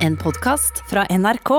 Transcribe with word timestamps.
En 0.00 0.14
podkast 0.16 0.78
fra 0.88 1.02
NRK. 1.12 1.50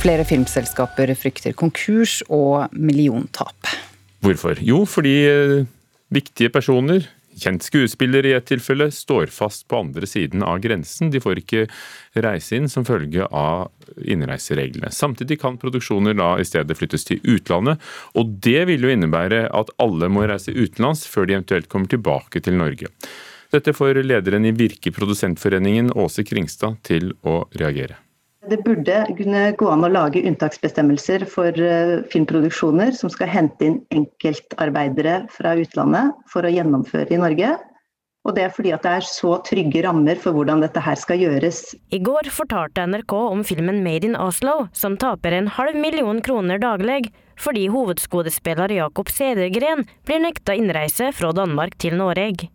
Flere 0.00 0.24
filmselskaper 0.24 1.12
frykter 1.12 1.52
konkurs 1.52 2.22
og 2.32 2.72
milliontap. 2.72 3.68
Hvorfor? 4.24 4.56
Jo, 4.64 4.86
fordi 4.88 5.12
eh, 5.28 5.68
viktige 6.08 6.48
personer, 6.48 7.04
kjent 7.38 7.64
skuespiller 7.64 8.26
i 8.26 8.34
et 8.36 8.46
tilfelle, 8.48 8.90
står 8.92 9.32
fast 9.32 9.66
på 9.70 9.80
andre 9.84 10.08
siden 10.08 10.44
av 10.46 10.60
grensen. 10.64 11.10
De 11.12 11.20
får 11.22 11.42
ikke 11.42 11.64
reise 12.24 12.58
inn 12.58 12.68
som 12.72 12.86
følge 12.88 13.26
av 13.26 13.70
innreisereglene. 14.02 14.92
Samtidig 14.92 15.40
kan 15.42 15.58
produksjoner 15.60 16.16
da 16.18 16.34
i 16.40 16.46
stedet 16.48 16.76
flyttes 16.78 17.06
til 17.08 17.20
utlandet, 17.24 17.82
og 18.18 18.38
det 18.44 18.66
vil 18.70 18.86
jo 18.86 18.92
innebære 18.92 19.46
at 19.50 19.74
alle 19.82 20.10
må 20.12 20.26
reise 20.28 20.54
utenlands 20.54 21.06
før 21.08 21.28
de 21.28 21.38
eventuelt 21.38 21.70
kommer 21.72 21.90
tilbake 21.92 22.44
til 22.44 22.58
Norge. 22.60 22.92
Dette 23.52 23.74
får 23.76 24.00
lederen 24.06 24.48
i 24.48 24.54
Virke 24.56 24.94
Produsentforeningen, 24.96 25.92
Åse 25.92 26.24
Kringstad, 26.24 26.78
til 26.88 27.12
å 27.28 27.42
reagere. 27.60 27.98
Det 28.50 28.58
burde 28.66 29.04
kunne 29.18 29.42
gå 29.54 29.66
an 29.70 29.86
å 29.86 29.90
lage 29.92 30.22
unntaksbestemmelser 30.26 31.22
for 31.30 31.54
eh, 31.54 32.00
filmproduksjoner 32.10 32.90
som 32.96 33.10
skal 33.12 33.30
hente 33.30 33.68
inn 33.68 33.76
enkeltarbeidere 33.94 35.20
fra 35.30 35.54
utlandet 35.60 36.16
for 36.32 36.42
å 36.42 36.50
gjennomføre 36.50 37.14
i 37.14 37.20
Norge. 37.22 37.52
Og 38.26 38.34
det 38.36 38.44
er 38.46 38.52
fordi 38.54 38.72
at 38.74 38.82
det 38.86 38.90
er 38.98 39.06
så 39.06 39.36
trygge 39.46 39.82
rammer 39.86 40.18
for 40.22 40.34
hvordan 40.34 40.62
dette 40.62 40.82
her 40.82 40.98
skal 40.98 41.22
gjøres. 41.22 41.72
I 41.94 41.98
går 42.02 42.30
fortalte 42.34 42.86
NRK 42.86 43.14
om 43.18 43.42
filmen 43.46 43.82
Made 43.82 44.10
in 44.10 44.18
Oslo, 44.18 44.68
som 44.74 44.98
taper 44.98 45.34
en 45.38 45.50
halv 45.50 45.78
million 45.78 46.22
kroner 46.22 46.62
daglig 46.62 47.12
fordi 47.42 47.68
hovedskuespiller 47.72 48.74
Jakob 48.74 49.10
Cedergren 49.10 49.86
blir 50.06 50.22
nekta 50.22 50.54
innreise 50.58 51.10
fra 51.14 51.32
Danmark 51.34 51.78
til 51.82 51.96
Norge. 51.98 52.50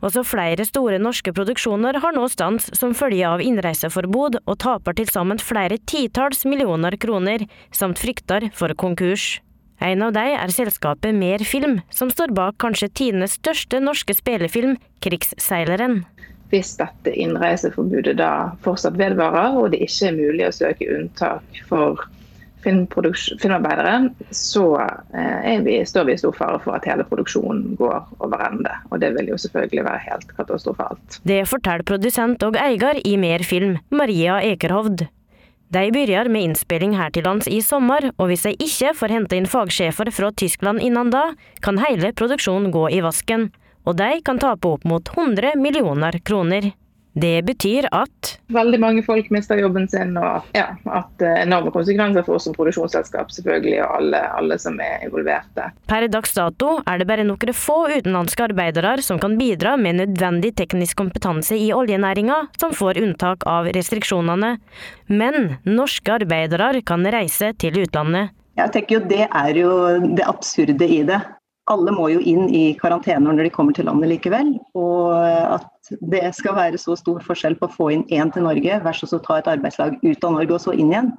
Også 0.00 0.22
flere 0.24 0.64
store 0.64 0.96
norske 1.02 1.32
produksjoner 1.36 1.98
har 2.00 2.14
nå 2.16 2.24
stans 2.32 2.70
som 2.76 2.94
følge 2.96 3.26
av 3.28 3.42
innreiseforbud, 3.44 4.40
og 4.48 4.58
taper 4.64 4.96
til 4.96 5.10
sammen 5.12 5.40
flere 5.42 5.76
titalls 5.90 6.46
millioner 6.48 6.96
kroner, 7.00 7.44
samt 7.70 8.00
frykter 8.00 8.48
for 8.56 8.72
konkurs. 8.80 9.38
En 9.80 10.04
av 10.04 10.12
dem 10.16 10.34
er 10.36 10.52
selskapet 10.52 11.16
Mer 11.16 11.44
Film, 11.44 11.78
som 11.92 12.12
står 12.12 12.32
bak 12.36 12.58
kanskje 12.60 12.90
tidenes 12.92 13.36
største 13.38 13.80
norske 13.80 14.16
spillefilm, 14.16 14.76
Krigsseileren. 15.04 16.02
Hvis 16.50 16.74
dette 16.80 17.12
innreiseforbudet 17.14 18.16
da 18.18 18.56
fortsatt 18.64 18.98
vedvarer, 19.00 19.56
og 19.56 19.70
det 19.72 19.80
ikke 19.86 20.10
er 20.10 20.18
mulig 20.18 20.48
å 20.48 20.56
søke 20.56 20.88
unntak 20.96 21.60
for 21.68 22.02
filmarbeidere, 22.62 24.10
så 24.34 24.64
eh, 25.14 25.60
vi, 25.64 25.78
står 25.86 26.08
vi 26.08 26.16
i 26.16 26.20
stor 26.20 26.36
fare 26.36 26.58
for 26.64 26.76
at 26.76 26.88
hele 26.88 27.06
produksjonen 27.08 27.76
går 27.78 28.10
over 28.20 28.44
ende. 28.48 28.74
Og 28.90 29.00
det 29.02 29.12
vil 29.16 29.32
jo 29.32 29.38
selvfølgelig 29.40 29.86
være 29.86 30.04
helt 30.08 30.34
katastrofalt. 30.36 31.20
Det 31.28 31.42
forteller 31.48 31.86
produsent 31.86 32.44
og 32.46 32.58
eier 32.60 33.00
i 33.04 33.16
Mer 33.20 33.46
Film, 33.46 33.78
Maria 33.90 34.40
Ekerhovd. 34.52 35.06
De 35.70 35.84
begynner 35.94 36.26
med 36.26 36.48
innspilling 36.48 36.96
her 36.98 37.12
til 37.14 37.22
lands 37.28 37.46
i 37.46 37.60
sommer, 37.62 38.08
og 38.18 38.26
hvis 38.26 38.42
de 38.42 38.56
ikke 38.58 38.90
får 38.98 39.12
hente 39.14 39.36
inn 39.38 39.46
fagsjefer 39.46 40.10
fra 40.10 40.32
Tyskland 40.34 40.82
innen 40.82 41.12
da, 41.14 41.28
kan 41.62 41.78
hele 41.78 42.10
produksjonen 42.10 42.72
gå 42.74 42.88
i 42.96 42.98
vasken. 43.04 43.52
Og 43.86 43.94
de 44.00 44.16
kan 44.26 44.40
tape 44.42 44.66
opp 44.66 44.82
mot 44.84 45.12
100 45.14 45.54
millioner 45.62 46.18
kroner. 46.26 46.72
Det 47.12 47.42
betyr 47.42 47.88
at 47.90 48.36
Veldig 48.54 48.78
mange 48.82 49.02
folk 49.06 49.30
mister 49.34 49.58
jobben 49.58 49.88
sin, 49.90 50.16
og 50.18 50.46
ja, 50.54 50.66
at 50.90 51.22
er 51.22 51.42
enorme 51.44 51.72
konsekvenser 51.74 52.24
for 52.26 52.38
oss 52.38 52.46
som 52.46 52.54
produksjonsselskap 52.54 53.32
selvfølgelig, 53.34 53.80
og 53.84 53.96
alle, 53.98 54.20
alle, 54.38 54.58
som 54.62 54.78
er 54.82 55.06
involverte. 55.06 55.70
Per 55.90 56.06
dags 56.10 56.34
dato 56.36 56.76
er 56.86 57.00
det 57.00 57.08
bare 57.10 57.26
noen 57.26 57.54
få 57.56 57.78
utenlandske 57.90 58.46
arbeidere 58.50 58.96
som 59.06 59.20
kan 59.22 59.36
bidra 59.40 59.76
med 59.80 60.00
nødvendig 60.00 60.54
teknisk 60.58 60.98
kompetanse 61.02 61.58
i 61.58 61.70
oljenæringa, 61.74 62.44
som 62.60 62.74
får 62.74 63.02
unntak 63.02 63.46
av 63.46 63.70
restriksjonene. 63.74 64.56
Men 65.10 65.56
norske 65.66 66.14
arbeidere 66.20 66.84
kan 66.86 67.06
reise 67.06 67.52
til 67.58 67.82
utlandet. 67.82 68.34
Jeg 68.58 68.74
tenker 68.74 68.98
jo 68.98 69.04
Det 69.08 69.26
er 69.26 69.56
jo 69.56 69.74
det 70.18 70.26
absurde 70.26 70.86
i 70.86 71.02
det 71.06 71.20
alle 71.70 71.94
må 71.94 72.08
jo 72.12 72.20
inn 72.20 72.48
i 72.54 72.64
karantene 72.78 73.32
når 73.32 73.46
de 73.48 73.54
kommer 73.54 73.76
til 73.76 73.88
landet 73.88 74.10
likevel. 74.12 74.54
Og 74.78 75.14
at 75.16 75.92
det 76.12 76.28
skal 76.36 76.56
være 76.58 76.80
så 76.80 76.96
stor 76.98 77.22
forskjell 77.24 77.56
på 77.60 77.68
å 77.68 77.74
få 77.74 77.90
inn 77.94 78.06
én 78.12 78.32
til 78.34 78.46
Norge 78.46 78.80
versus 78.84 79.14
å 79.16 79.22
ta 79.24 79.38
et 79.40 79.50
arbeidslag 79.50 79.98
ut 80.02 80.26
av 80.26 80.36
Norge 80.36 80.56
og 80.56 80.62
så 80.62 80.74
inn 80.76 80.92
igjen, 80.92 81.12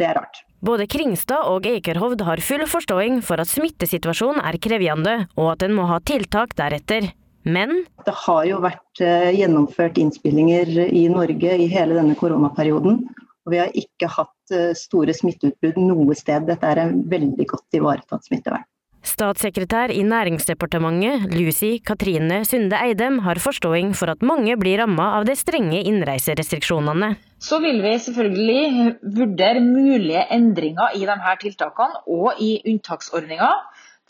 det 0.00 0.10
er 0.10 0.18
rart. 0.20 0.42
Både 0.66 0.86
Kringstad 0.90 1.46
og 1.50 1.66
Ekerhovd 1.68 2.24
har 2.26 2.42
full 2.44 2.64
forståing 2.68 3.20
for 3.24 3.40
at 3.42 3.50
smittesituasjonen 3.50 4.42
er 4.44 4.58
krevende, 4.62 5.16
og 5.36 5.54
at 5.54 5.66
en 5.66 5.76
må 5.76 5.86
ha 5.90 6.00
tiltak 6.04 6.56
deretter. 6.58 7.10
Men 7.46 7.84
Det 8.04 8.14
har 8.26 8.46
jo 8.48 8.58
vært 8.64 9.02
eh, 9.04 9.30
gjennomført 9.38 10.00
innspillinger 10.02 10.72
i 10.88 11.04
Norge 11.12 11.52
i 11.62 11.68
hele 11.70 11.94
denne 11.94 12.16
koronaperioden. 12.18 13.04
Og 13.46 13.52
vi 13.54 13.60
har 13.62 13.70
ikke 13.78 14.08
hatt 14.10 14.54
eh, 14.54 14.72
store 14.74 15.14
smitteutbrudd 15.14 15.78
noe 15.78 16.16
sted. 16.18 16.48
Dette 16.48 16.66
er 16.66 16.82
en 16.82 17.04
veldig 17.06 17.46
godt 17.52 17.78
ivaretatt 17.78 18.26
smittevern. 18.26 18.66
Statssekretær 19.06 19.92
i 19.94 20.02
Næringsdepartementet, 20.02 21.28
Lucy 21.30 21.76
Katrine 21.86 22.40
Sunde 22.44 22.78
Eidem, 22.82 23.20
har 23.22 23.38
forståing 23.38 23.92
for 23.94 24.10
at 24.10 24.24
mange 24.26 24.56
blir 24.58 24.80
ramma 24.82 25.12
av 25.20 25.26
de 25.28 25.36
strenge 25.38 25.78
innreiserestriksjonene. 25.86 27.12
Så 27.38 27.60
vil 27.62 27.78
vi 27.84 27.92
selvfølgelig 28.02 28.96
vurdere 29.18 29.62
mulige 29.62 30.24
endringer 30.34 30.96
i 30.98 31.04
disse 31.06 31.34
tiltakene 31.44 32.02
og 32.18 32.40
i 32.42 32.56
unntaksordninga. 32.66 33.50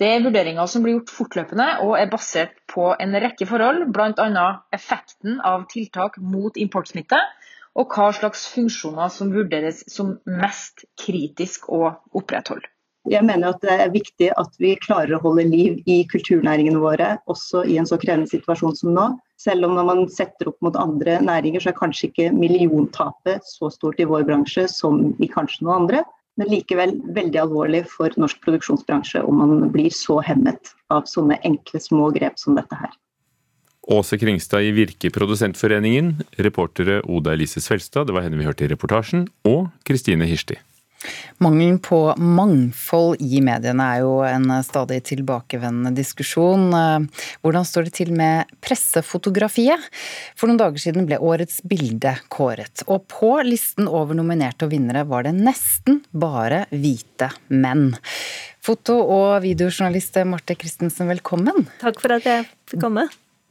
Det 0.00 0.08
er 0.12 0.24
vurderinger 0.24 0.68
som 0.68 0.84
blir 0.84 0.96
gjort 0.98 1.12
fortløpende 1.18 1.66
og 1.84 1.96
er 2.00 2.08
basert 2.12 2.56
på 2.72 2.90
en 3.00 3.16
rekke 3.20 3.48
forhold, 3.48 3.84
bl.a. 3.92 4.46
effekten 4.76 5.42
av 5.44 5.68
tiltak 5.72 6.16
mot 6.20 6.56
importsmitte, 6.56 7.20
og 7.76 7.92
hva 7.92 8.08
slags 8.16 8.46
funksjoner 8.54 9.12
som 9.12 9.32
vurderes 9.36 9.84
som 9.92 10.16
mest 10.24 10.86
kritisk 11.04 11.68
å 11.68 11.82
opprettholde. 12.16 12.72
Jeg 13.06 13.22
mener 13.22 13.52
at 13.52 13.62
det 13.62 13.70
er 13.70 13.92
viktig 13.94 14.32
at 14.34 14.56
vi 14.58 14.72
klarer 14.82 15.14
å 15.16 15.22
holde 15.22 15.44
liv 15.46 15.78
i 15.86 16.00
kulturnæringene 16.10 16.80
våre, 16.82 17.12
også 17.30 17.62
i 17.70 17.76
en 17.78 17.86
så 17.86 17.98
krevende 18.02 18.30
situasjon 18.30 18.74
som 18.78 18.92
nå. 18.96 19.06
Selv 19.38 19.68
om 19.68 19.76
når 19.76 19.86
man 19.86 20.02
setter 20.10 20.50
opp 20.50 20.58
mot 20.64 20.76
andre 20.80 21.20
næringer, 21.22 21.62
så 21.62 21.70
er 21.70 21.78
kanskje 21.78 22.10
ikke 22.10 22.32
milliontapet 22.34 23.46
så 23.46 23.70
stort 23.70 24.02
i 24.02 24.08
vår 24.08 24.26
bransje 24.26 24.66
som 24.72 25.12
i 25.22 25.30
kanskje 25.30 25.66
noen 25.66 25.84
andre. 25.84 26.02
Men 26.36 26.50
likevel 26.52 26.98
veldig 27.16 27.40
alvorlig 27.46 27.86
for 27.88 28.12
norsk 28.20 28.42
produksjonsbransje 28.44 29.22
om 29.24 29.40
man 29.40 29.70
blir 29.72 29.92
så 29.94 30.18
hemmet 30.24 30.74
av 30.92 31.06
sånne 31.08 31.38
enkle, 31.48 31.80
små 31.80 32.10
grep 32.16 32.40
som 32.42 32.58
dette 32.58 32.76
her. 32.76 32.92
Åse 33.86 34.18
Kringstad 34.18 34.66
i 34.66 34.72
Virke 34.74 35.12
Produsentforeningen, 35.14 36.16
reportere 36.42 36.98
Oda 37.06 37.36
Elise 37.36 37.62
Svelstad, 37.62 38.08
det 38.08 38.16
var 38.16 38.26
henne 38.26 38.40
vi 38.40 38.48
hørte 38.48 38.66
i 38.66 38.72
reportasjen, 38.72 39.28
og 39.46 39.68
Kristine 39.86 40.26
Hirsti. 40.26 40.58
Mangelen 41.42 41.78
på 41.82 41.98
mangfold 42.16 43.20
i 43.20 43.42
mediene 43.44 43.88
er 43.94 44.04
jo 44.04 44.14
en 44.26 44.48
stadig 44.64 45.02
tilbakevendende 45.10 45.92
diskusjon. 45.96 46.70
Hvordan 47.44 47.66
står 47.68 47.88
det 47.88 47.94
til 47.98 48.12
med 48.16 48.52
pressefotografiet? 48.64 49.82
For 50.38 50.48
noen 50.48 50.60
dager 50.62 50.82
siden 50.82 51.08
ble 51.08 51.20
årets 51.20 51.60
bilde 51.68 52.16
kåret, 52.32 52.86
og 52.86 53.04
på 53.12 53.34
listen 53.46 53.90
over 53.90 54.16
nominerte 54.16 54.66
og 54.66 54.72
vinnere 54.72 55.04
var 55.08 55.28
det 55.28 55.36
nesten 55.36 56.02
bare 56.16 56.64
hvite 56.72 57.30
menn. 57.52 57.90
Foto- 58.66 58.98
og 58.98 59.44
videojournalist 59.44 60.18
Marte 60.26 60.56
Christensen, 60.58 61.06
velkommen. 61.12 61.68
Takk 61.82 62.00
for 62.02 62.16
at 62.16 62.26
jeg 62.26 62.48
fikk 62.72 62.82
komme. 62.82 63.06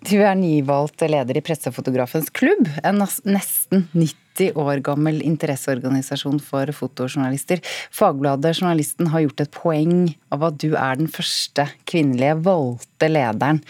Du 0.05 0.17
er 0.19 0.35
nyvalgt 0.37 1.01
leder 1.07 1.39
i 1.39 1.41
Pressefotografens 1.45 2.27
klubb, 2.35 2.67
en 2.83 2.99
nesten 2.99 3.87
90 3.95 4.24
år 4.55 4.81
gammel 4.85 5.21
interesseorganisasjon 5.25 6.39
for 6.43 6.71
fotojournalister. 6.75 7.61
Fagbladet 7.95 8.55
Journalisten 8.59 9.11
har 9.13 9.25
gjort 9.25 9.45
et 9.45 9.53
poeng 9.55 10.07
av 10.35 10.43
at 10.49 10.59
du 10.61 10.73
er 10.75 10.99
den 10.99 11.11
første 11.11 11.67
kvinnelige 11.89 12.39
valgte 12.45 13.11
lederen. 13.11 13.63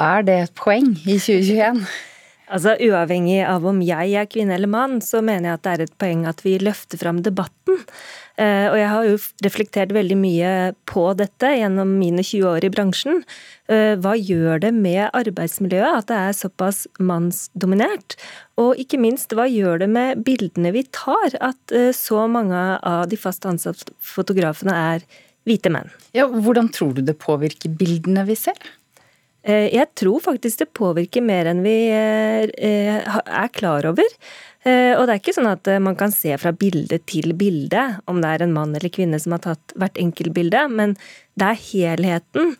Er 0.00 0.26
det 0.26 0.40
et 0.48 0.56
poeng 0.58 0.92
i 1.04 1.16
2021? 1.16 1.86
Altså, 2.54 2.76
Uavhengig 2.86 3.40
av 3.42 3.64
om 3.66 3.80
jeg 3.82 4.12
er 4.14 4.28
kvinne 4.30 4.54
eller 4.54 4.70
mann, 4.70 5.00
så 5.02 5.18
mener 5.24 5.48
jeg 5.48 5.58
at 5.58 5.64
det 5.64 5.72
er 5.72 5.82
et 5.88 5.96
poeng 5.98 6.20
at 6.30 6.44
vi 6.44 6.54
løfter 6.62 7.00
fram 7.00 7.18
debatten. 7.26 7.80
Eh, 8.38 8.66
og 8.68 8.76
jeg 8.78 8.90
har 8.90 9.08
jo 9.08 9.16
reflektert 9.46 9.94
veldig 9.94 10.16
mye 10.18 10.52
på 10.90 11.08
dette 11.18 11.50
gjennom 11.54 11.96
mine 11.98 12.22
20 12.22 12.46
år 12.52 12.66
i 12.66 12.70
bransjen. 12.74 13.24
Eh, 13.70 13.94
hva 13.98 14.14
gjør 14.18 14.62
det 14.66 14.70
med 14.76 15.08
arbeidsmiljøet 15.10 15.98
at 15.98 16.08
det 16.12 16.20
er 16.20 16.38
såpass 16.38 16.84
mannsdominert? 17.02 18.18
Og 18.60 18.78
ikke 18.78 19.02
minst, 19.02 19.34
hva 19.34 19.48
gjør 19.50 19.82
det 19.82 19.90
med 19.90 20.22
bildene 20.26 20.74
vi 20.74 20.86
tar, 20.94 21.34
at 21.42 21.74
eh, 21.74 21.90
så 21.94 22.28
mange 22.30 22.62
av 22.78 23.08
de 23.10 23.18
fast 23.18 23.46
ansatte 23.50 23.90
fotografene 23.98 24.78
er 24.94 25.06
hvite 25.44 25.74
menn? 25.74 25.90
Ja, 26.14 26.30
hvordan 26.30 26.70
tror 26.74 26.94
du 26.94 27.02
det 27.02 27.18
påvirker 27.22 27.74
bildene 27.82 28.26
vi 28.30 28.38
ser? 28.38 28.58
Jeg 29.44 29.90
tror 30.00 30.22
faktisk 30.24 30.62
det 30.62 30.70
påvirker 30.72 31.20
mer 31.20 31.50
enn 31.50 31.58
vi 31.64 31.76
er 31.92 33.50
klar 33.52 33.84
over. 33.90 34.06
Og 34.64 35.02
det 35.04 35.12
er 35.12 35.18
ikke 35.18 35.34
sånn 35.36 35.50
at 35.50 35.68
man 35.84 35.98
kan 36.00 36.14
se 36.16 36.32
fra 36.40 36.54
bilde 36.56 36.96
til 37.04 37.34
bilde 37.36 37.82
om 38.08 38.22
det 38.24 38.30
er 38.30 38.46
en 38.46 38.54
mann 38.56 38.72
eller 38.72 38.88
kvinne 38.88 39.20
som 39.20 39.36
har 39.36 39.42
tatt 39.44 39.74
hvert 39.76 40.00
enkeltbilde, 40.00 40.62
men 40.72 40.96
det 41.36 41.50
er 41.50 41.60
helheten. 41.60 42.54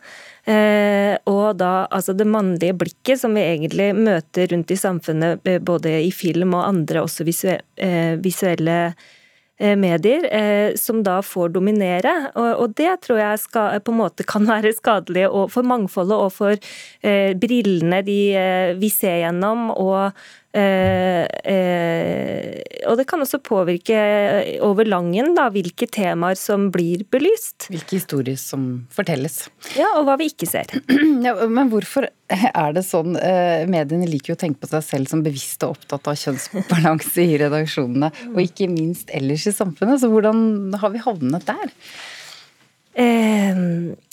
Og 1.32 1.46
da 1.56 1.72
altså 1.88 2.12
det 2.12 2.28
mannlige 2.28 2.76
blikket 2.84 3.22
som 3.22 3.32
vi 3.32 3.46
egentlig 3.46 3.88
møter 3.96 4.52
rundt 4.52 4.76
i 4.76 4.80
samfunnet, 4.84 5.40
både 5.64 5.96
i 6.04 6.12
film 6.12 6.52
og 6.52 6.68
andre 6.68 7.06
også 7.08 7.24
visuelle 7.24 8.78
Eh, 8.84 8.92
medier, 9.78 10.28
eh, 10.28 10.76
som 10.76 11.02
da 11.06 11.18
får 11.24 11.54
dominere. 11.56 12.12
Og, 12.36 12.76
det 12.76 12.92
tror 13.06 13.20
jeg 13.22 13.42
skal, 13.42 13.80
på 13.80 13.94
en 13.94 14.00
måte 14.02 14.26
kan 14.28 14.46
være 14.48 14.74
skadelig 14.76 15.26
for 15.52 15.66
mangfoldet 15.66 16.20
og 16.26 16.32
for 16.36 16.54
eh, 16.54 17.32
brillene 17.38 18.04
de, 18.06 18.20
vi 18.80 18.92
ser 18.92 19.22
gjennom. 19.24 19.70
og 19.74 20.12
Eh, 20.54 20.62
eh, 20.62 21.13
og 22.94 23.00
det 23.00 23.08
kan 23.10 23.22
også 23.24 23.40
påvirke 23.42 23.98
over 24.62 24.86
langen 24.86 25.32
da, 25.34 25.48
hvilke 25.50 25.88
temaer 25.90 26.38
som 26.38 26.68
blir 26.74 27.02
belyst. 27.10 27.66
Hvilke 27.72 27.98
historier 27.98 28.38
som 28.38 28.84
fortelles. 28.94 29.48
Ja, 29.74 29.88
og 29.98 30.06
hva 30.06 30.14
vi 30.20 30.30
ikke 30.30 30.48
ser. 30.50 30.70
Ja, 31.24 31.32
men 31.48 31.70
hvorfor 31.72 32.04
er 32.28 32.74
det 32.76 32.82
sånn? 32.84 33.14
Eh, 33.16 33.64
mediene 33.70 34.06
liker 34.08 34.32
jo 34.32 34.36
å 34.36 34.40
tenke 34.42 34.60
på 34.60 34.68
seg 34.68 34.82
selv 34.84 35.08
som 35.08 35.22
bevisst 35.24 35.62
og 35.64 35.78
opptatt 35.78 36.10
av 36.10 36.18
kjønnsbalanse 36.20 37.24
i 37.24 37.38
redaksjonene, 37.40 38.10
og 38.34 38.42
ikke 38.42 38.68
minst 38.68 39.12
ellers 39.14 39.46
i 39.48 39.54
samfunnet. 39.56 40.02
Så 40.02 40.10
hvordan 40.12 40.74
har 40.80 40.92
vi 40.92 41.00
havnet 41.04 41.48
der? 41.48 41.72
Eh, 42.94 43.56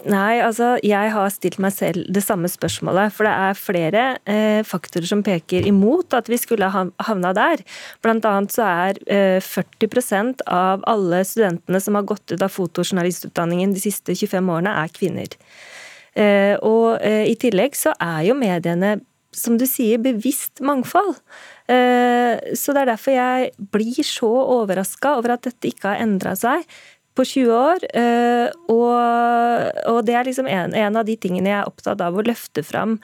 nei, 0.09 0.37
altså 0.41 0.71
jeg 0.81 1.09
har 1.13 1.27
stilt 1.29 1.59
meg 1.61 1.73
selv 1.75 2.07
det 2.09 2.23
samme 2.25 2.49
spørsmålet. 2.49 3.13
For 3.13 3.27
det 3.27 3.33
er 3.33 3.59
flere 3.59 4.05
eh, 4.25 4.61
faktorer 4.65 5.05
som 5.09 5.21
peker 5.25 5.67
imot 5.69 6.15
at 6.17 6.31
vi 6.31 6.39
skulle 6.41 6.71
ha 6.73 6.87
havna 7.05 7.33
der. 7.37 7.61
Blant 8.01 8.25
annet 8.25 8.55
så 8.55 8.65
er 8.65 9.01
eh, 9.05 9.37
40% 9.45 10.41
av 10.49 10.81
alle 10.89 11.21
studentene 11.27 11.81
som 11.83 11.99
har 11.99 12.09
gått 12.09 12.33
ut 12.33 12.41
av 12.41 12.53
fotojournalistutdanningen 12.53 13.75
de 13.75 13.83
siste 13.83 14.17
25 14.17 14.49
årene, 14.55 14.73
er 14.73 14.95
kvinner. 14.97 15.37
Eh, 16.17 16.57
og 16.65 16.97
eh, 17.05 17.27
i 17.29 17.37
tillegg 17.39 17.77
så 17.77 17.93
er 18.01 18.25
jo 18.31 18.37
mediene, 18.39 18.97
som 19.31 19.55
du 19.55 19.63
sier, 19.69 20.01
bevisst 20.01 20.59
mangfold. 20.65 21.13
Eh, 21.71 22.55
så 22.57 22.73
det 22.73 22.81
er 22.81 22.89
derfor 22.89 23.15
jeg 23.15 23.69
blir 23.71 24.01
så 24.03 24.31
overraska 24.57 25.13
over 25.21 25.37
at 25.37 25.45
dette 25.45 25.69
ikke 25.69 25.93
har 25.93 26.01
endra 26.03 26.33
seg 26.35 26.65
på 27.17 27.25
20 27.27 27.51
år. 27.55 27.85
Eh, 27.97 28.47
og, 28.71 29.81
og 29.91 29.99
det 30.07 30.15
er 30.17 30.27
liksom 30.29 30.49
en, 30.49 30.75
en, 30.77 30.99
av 30.99 31.07
de 31.07 31.17
tingene 31.19 31.51
jeg 31.51 31.59
er 31.59 31.69
opptatt 31.69 32.03
av 32.03 32.17
å 32.17 32.25
løfte 32.25 32.63
fram 32.65 32.97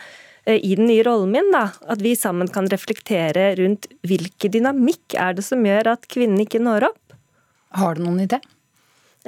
eh, 0.45 0.59
i 0.59 0.75
den 0.79 0.89
nye 0.89 1.05
rollen 1.07 1.33
min. 1.35 1.51
da, 1.55 1.67
At 1.91 2.03
vi 2.03 2.15
sammen 2.19 2.51
kan 2.53 2.69
reflektere 2.71 3.51
rundt 3.59 3.89
hvilken 4.07 4.53
dynamikk 4.55 5.17
er 5.19 5.37
det 5.37 5.45
som 5.47 5.65
gjør 5.65 5.93
at 5.97 6.07
kvinnen 6.11 6.45
ikke 6.45 6.63
når 6.63 6.91
opp. 6.91 7.17
Har 7.77 7.97
du 7.97 8.05
noen 8.05 8.23
idé? 8.23 8.39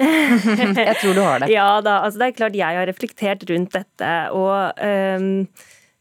jeg 0.00 0.96
tror 1.02 1.12
du 1.16 1.20
har 1.20 1.42
det. 1.42 1.50
Ja 1.52 1.72
da, 1.84 1.98
altså 2.06 2.22
det 2.22 2.30
er 2.30 2.38
klart 2.38 2.56
jeg 2.56 2.78
har 2.78 2.88
reflektert 2.88 3.44
rundt 3.50 3.74
dette. 3.76 4.12
Og 4.32 4.80
um, 5.20 5.26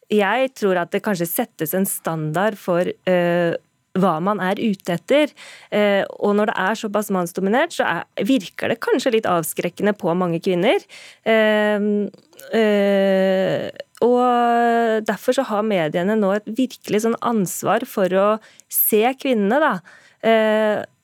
jeg 0.10 0.52
tror 0.58 0.80
at 0.86 0.94
det 0.94 1.04
kanskje 1.06 1.28
settes 1.30 1.76
en 1.76 1.88
standard 1.90 2.56
for 2.60 2.88
uh, 2.88 3.54
hva 4.00 4.16
man 4.24 4.42
er 4.44 4.60
ute 4.60 4.96
etter. 4.96 5.34
Eh, 5.76 6.04
og 6.20 6.36
når 6.38 6.52
det 6.52 6.58
er 6.66 6.80
såpass 6.82 7.12
mannsdominert, 7.14 7.76
så 7.76 7.88
er, 7.88 8.08
virker 8.28 8.72
det 8.72 8.80
kanskje 8.84 9.16
litt 9.18 9.30
avskrekkende 9.30 9.96
på 9.98 10.16
mange 10.18 10.42
kvinner. 10.44 10.84
Eh, 11.28 11.90
eh, 12.60 13.70
og 14.06 15.04
derfor 15.08 15.36
så 15.36 15.44
har 15.50 15.68
mediene 15.68 16.16
nå 16.16 16.32
et 16.38 16.48
virkelig 16.56 17.04
sånn 17.04 17.18
ansvar 17.26 17.84
for 17.90 18.16
å 18.16 18.28
se 18.72 19.04
kvinnene, 19.20 19.60
da. 19.60 19.74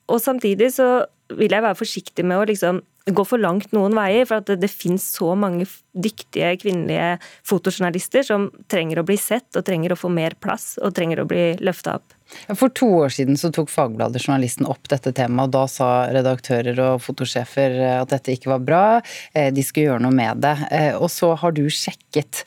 Og 0.08 0.22
samtidig 0.22 0.70
så 0.72 0.88
vil 1.36 1.52
jeg 1.52 1.64
være 1.64 1.76
forsiktig 1.76 2.24
med 2.24 2.40
å 2.40 2.46
liksom 2.48 2.80
gå 3.06 3.24
for 3.26 3.40
langt 3.40 3.72
noen 3.76 3.94
veier. 3.96 4.26
For 4.28 4.44
det, 4.46 4.58
det 4.62 4.70
finnes 4.72 5.04
så 5.16 5.32
mange 5.38 5.66
dyktige 5.96 6.52
kvinnelige 6.60 7.16
fotojournalister 7.46 8.26
som 8.26 8.48
trenger 8.72 9.00
å 9.00 9.06
bli 9.06 9.18
sett, 9.20 9.48
og 9.56 9.64
trenger 9.66 9.94
å 9.94 9.98
få 9.98 10.10
mer 10.12 10.36
plass, 10.42 10.74
og 10.82 10.94
trenger 10.96 11.22
å 11.22 11.28
bli 11.30 11.48
løfta 11.64 11.98
opp. 12.00 12.16
For 12.58 12.72
to 12.74 12.88
år 13.04 13.12
siden 13.14 13.38
så 13.38 13.52
tok 13.54 13.70
Fagbladet 13.70 14.24
Journalisten 14.24 14.66
opp 14.66 14.90
dette 14.90 15.12
temaet, 15.14 15.46
og 15.46 15.54
da 15.54 15.64
sa 15.70 15.90
redaktører 16.10 16.80
og 16.88 17.04
fotosjefer 17.04 17.78
at 18.00 18.10
dette 18.10 18.34
ikke 18.34 18.50
var 18.56 18.64
bra, 18.66 18.84
eh, 19.32 19.52
de 19.54 19.62
skulle 19.62 19.92
gjøre 19.92 20.06
noe 20.08 20.16
med 20.16 20.42
det. 20.42 20.56
Eh, 20.74 20.94
og 20.98 21.10
så 21.12 21.36
har 21.38 21.54
du 21.54 21.66
sjekket. 21.70 22.42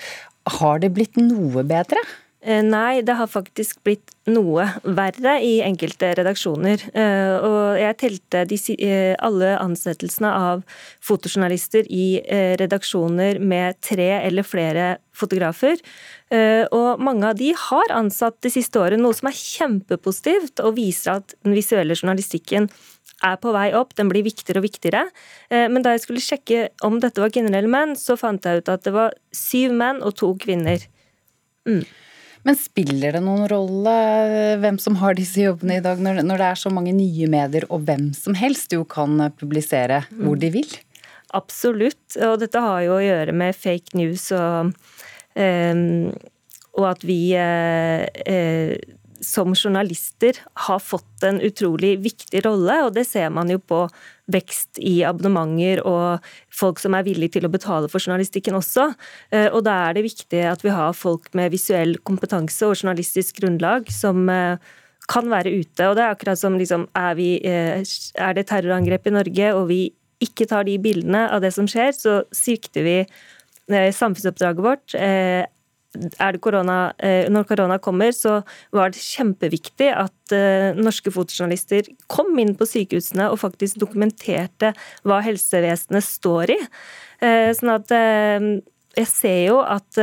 Har 0.60 0.84
det 0.84 0.92
blitt 0.96 1.20
noe 1.20 1.64
bedre? 1.68 2.04
Eh, 2.40 2.62
nei, 2.64 3.02
det 3.04 3.18
har 3.20 3.28
faktisk 3.28 3.82
blitt 3.84 4.14
noe 4.32 4.64
verre 4.96 5.34
i 5.44 5.58
enkelte 5.66 6.14
redaksjoner. 6.16 6.86
Eh, 6.96 7.34
og 7.44 7.80
jeg 7.82 7.98
telte 8.00 8.44
eh, 8.46 9.16
alle 9.20 9.50
ansettelsene 9.60 10.32
av 10.32 10.62
fotojournalister 11.04 11.90
i 11.92 12.22
redaksjoner 12.60 13.42
med 13.44 13.82
tre 13.84 14.08
eller 14.22 14.48
flere 14.48 14.88
fotografer. 15.12 15.82
Og 16.30 17.02
mange 17.02 17.26
av 17.26 17.40
de 17.40 17.50
har 17.58 17.92
ansatt 17.92 18.38
det 18.46 18.52
siste 18.54 18.80
året, 18.80 19.02
noe 19.02 19.16
som 19.18 19.28
er 19.32 19.36
kjempepositivt 19.36 20.62
og 20.62 20.76
viser 20.78 21.18
at 21.18 21.34
den 21.42 21.56
visuelle 21.58 21.98
journalistikken 21.98 22.70
er 23.26 23.40
på 23.42 23.52
vei 23.52 23.72
opp, 23.76 23.96
den 23.98 24.12
blir 24.12 24.24
viktigere 24.24 24.62
og 24.62 24.68
viktigere. 24.68 25.02
Men 25.50 25.82
da 25.84 25.96
jeg 25.96 26.04
skulle 26.06 26.24
sjekke 26.24 26.68
om 26.86 27.02
dette 27.02 27.24
var 27.24 27.34
kvinner 27.34 27.58
eller 27.58 27.74
menn, 27.74 27.98
så 27.98 28.16
fant 28.20 28.46
jeg 28.46 28.62
ut 28.62 28.72
at 28.72 28.86
det 28.86 28.94
var 28.96 29.18
syv 29.36 29.74
menn 29.82 30.04
og 30.06 30.14
to 30.22 30.30
kvinner. 30.40 30.86
Mm. 31.66 31.82
Men 32.48 32.56
spiller 32.56 33.18
det 33.18 33.22
noen 33.24 33.48
rolle 33.52 33.96
hvem 34.62 34.78
som 34.82 34.96
har 35.02 35.18
disse 35.18 35.44
jobbene 35.44 35.80
i 35.80 35.84
dag, 35.84 36.00
når, 36.00 36.22
det 36.24 36.46
er 36.48 36.60
så 36.60 36.72
mange 36.74 36.94
nye 36.96 37.28
medier 37.32 37.68
og 37.68 37.84
hvem 37.90 38.10
som 38.16 38.38
helst 38.40 38.74
jo 38.76 38.86
kan 38.88 39.20
publisere 39.40 40.06
hvor 40.16 40.40
de 40.40 40.52
vil? 40.54 40.78
Absolutt, 41.36 42.16
og 42.26 42.40
dette 42.42 42.62
har 42.64 42.82
jo 42.86 42.96
å 42.96 43.04
gjøre 43.04 43.36
med 43.38 43.58
fake 43.58 43.98
news 44.00 44.30
og, 44.34 44.72
um, 45.36 45.84
og 46.80 46.88
at 46.90 47.04
vi 47.06 47.20
uh, 47.38 48.08
uh, 48.08 48.99
som 49.26 49.54
journalister 49.56 50.38
har 50.68 50.80
fått 50.80 51.24
en 51.28 51.40
utrolig 51.44 51.98
viktig 52.04 52.42
rolle, 52.46 52.76
og 52.86 52.94
det 52.96 53.06
ser 53.10 53.30
man 53.34 53.50
jo 53.52 53.60
på 53.60 53.84
vekst 54.30 54.80
i 54.82 55.00
abonnementer 55.08 55.82
og 55.88 56.26
folk 56.54 56.82
som 56.82 56.96
er 56.96 57.06
villige 57.08 57.38
til 57.38 57.48
å 57.48 57.52
betale 57.52 57.90
for 57.92 58.04
journalistikken 58.04 58.58
også. 58.60 58.90
Eh, 59.34 59.48
og 59.50 59.64
da 59.68 59.76
er 59.88 59.98
det 59.98 60.06
viktig 60.08 60.44
at 60.52 60.64
vi 60.66 60.74
har 60.74 60.98
folk 60.98 61.32
med 61.38 61.54
visuell 61.54 61.98
kompetanse 62.06 62.68
og 62.68 62.78
journalistisk 62.78 63.42
grunnlag 63.42 63.90
som 63.94 64.30
eh, 64.32 64.60
kan 65.10 65.30
være 65.32 65.54
ute. 65.58 65.88
Og 65.88 65.98
det 65.98 66.06
er 66.06 66.14
akkurat 66.14 66.40
som 66.40 66.58
liksom, 66.60 66.88
er, 66.98 67.14
vi, 67.18 67.32
eh, 67.42 67.82
er 67.82 68.38
det 68.38 68.48
terrorangrep 68.52 69.10
i 69.10 69.16
Norge 69.18 69.54
og 69.58 69.70
vi 69.72 69.84
ikke 70.24 70.50
tar 70.52 70.68
de 70.68 70.76
bildene 70.84 71.30
av 71.32 71.42
det 71.44 71.54
som 71.56 71.68
skjer, 71.70 71.94
så 71.96 72.22
svikter 72.36 72.84
vi 72.84 72.98
samfunnsoppdraget 73.70 74.66
vårt 74.66 74.96
korona, 76.42 76.94
eh, 76.98 77.30
når 77.30 77.48
korona 77.48 77.80
kommer, 77.80 78.12
så 78.12 78.44
var 78.72 78.92
det 78.92 79.02
kjempeviktig 79.02 79.90
at 79.94 80.32
eh, 80.32 80.76
norske 80.78 81.12
fotojournalister 81.12 81.90
kom 82.08 82.38
inn 82.40 82.56
på 82.56 82.68
sykehusene 82.68 83.30
og 83.30 83.40
faktisk 83.40 83.80
dokumenterte 83.80 84.74
hva 85.04 85.22
helsevesenet 85.22 86.04
står 86.04 86.52
i. 86.52 86.60
Eh, 87.22 87.52
sånn 87.54 87.74
at 87.74 87.90
jeg 89.00 89.08
ser 89.08 89.42
jo 89.48 89.60
at 89.62 89.98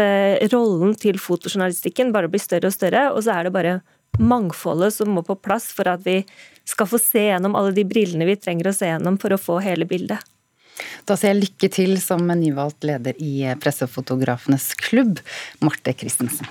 rollen 0.52 0.94
til 0.96 1.18
fotojournalistikken 1.18 2.12
bare 2.14 2.28
blir 2.28 2.40
større 2.40 2.70
og 2.70 2.74
større, 2.74 3.10
og 3.12 3.22
så 3.24 3.36
er 3.36 3.46
det 3.46 3.56
bare 3.56 3.80
mangfoldet 4.18 4.94
som 4.94 5.10
må 5.12 5.22
på 5.26 5.36
plass 5.36 5.72
for 5.76 5.88
at 5.90 6.04
vi 6.06 6.22
skal 6.66 6.88
få 6.88 6.98
se 7.00 7.26
gjennom 7.28 7.56
alle 7.58 7.74
de 7.76 7.84
brillene 7.84 8.26
vi 8.28 8.38
trenger 8.40 8.70
å 8.70 8.76
se 8.76 8.88
gjennom 8.88 9.18
for 9.20 9.34
å 9.34 9.40
få 9.40 9.60
hele 9.64 9.88
bildet. 9.88 10.22
Da 11.08 11.16
sier 11.16 11.34
jeg 11.34 11.44
lykke 11.44 11.72
til 11.72 11.98
som 12.02 12.24
nyvalgt 12.26 12.86
leder 12.86 13.18
i 13.22 13.52
Pressefotografenes 13.62 14.72
klubb, 14.80 15.20
Marte 15.64 15.94
Christensen. 15.96 16.48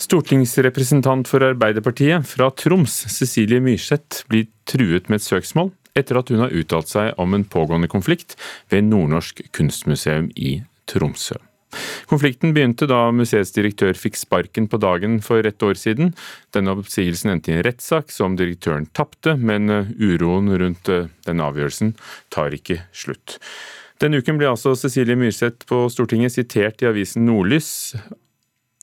Stortingsrepresentant 0.00 1.28
for 1.30 1.44
Arbeiderpartiet 1.46 2.26
fra 2.26 2.48
Troms, 2.58 2.96
Cecilie 3.12 3.60
Myrseth, 3.62 4.24
blir 4.26 4.48
truet 4.66 5.06
med 5.06 5.20
et 5.20 5.26
søksmål 5.28 5.70
etter 5.98 6.18
at 6.18 6.32
hun 6.32 6.42
har 6.42 6.54
uttalt 6.56 6.90
seg 6.90 7.12
om 7.20 7.36
en 7.36 7.46
pågående 7.46 7.90
konflikt 7.90 8.34
ved 8.72 8.88
Nordnorsk 8.88 9.44
kunstmuseum 9.54 10.32
i 10.34 10.56
Tromsø. 10.90 11.38
Konflikten 12.10 12.54
begynte 12.56 12.88
da 12.90 13.08
museets 13.14 13.52
direktør 13.54 13.94
fikk 13.98 14.18
sparken 14.18 14.66
på 14.70 14.80
dagen 14.82 15.20
for 15.24 15.46
et 15.46 15.62
år 15.62 15.78
siden. 15.78 16.14
Denne 16.54 16.74
oppsigelsen 16.74 17.34
endte 17.34 17.52
i 17.52 17.58
en 17.58 17.64
rettssak 17.66 18.10
som 18.14 18.38
direktøren 18.38 18.88
tapte, 18.96 19.36
men 19.38 19.70
eh, 19.70 19.92
uroen 20.00 20.50
rundt 20.50 20.90
eh, 20.90 21.10
den 21.28 21.44
avgjørelsen 21.44 21.94
tar 22.34 22.56
ikke 22.56 22.82
slutt. 22.90 23.38
Denne 24.00 24.22
uken 24.22 24.40
ble 24.40 24.48
altså 24.48 24.72
Cecilie 24.78 25.18
Myrseth 25.18 25.68
på 25.68 25.84
Stortinget 25.92 26.34
sitert 26.34 26.82
i 26.82 26.88
avisen 26.88 27.26
Nordlys 27.28 27.70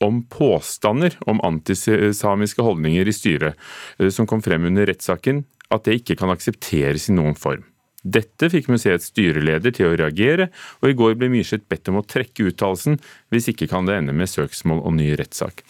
om 0.04 0.22
påstander 0.30 1.16
om 1.26 1.42
antisamiske 1.44 2.62
holdninger 2.62 3.08
i 3.10 3.16
styret, 3.16 3.58
eh, 4.00 4.12
som 4.14 4.30
kom 4.30 4.44
frem 4.46 4.70
under 4.70 4.88
rettssaken, 4.88 5.44
at 5.74 5.84
det 5.84 6.02
ikke 6.02 6.22
kan 6.22 6.32
aksepteres 6.32 7.10
i 7.10 7.18
noen 7.18 7.36
form. 7.36 7.66
Dette 8.08 8.48
fikk 8.54 8.70
museets 8.72 9.10
styreleder 9.12 9.74
til 9.76 9.90
å 9.90 9.98
reagere, 10.00 10.50
og 10.82 10.90
i 10.92 10.96
går 10.98 11.18
ble 11.20 11.32
Myrseth 11.34 11.68
bedt 11.68 11.92
om 11.92 12.00
å 12.00 12.06
trekke 12.08 12.48
uttalelsen, 12.52 13.00
hvis 13.34 13.52
ikke 13.52 13.70
kan 13.72 13.90
det 13.90 14.00
ende 14.00 14.16
med 14.16 14.32
søksmål 14.32 14.84
og 14.86 14.96
ny 15.00 15.12
rettssak. 15.20 15.66